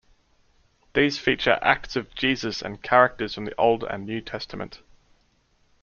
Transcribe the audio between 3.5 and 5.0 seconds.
Old and New Testament.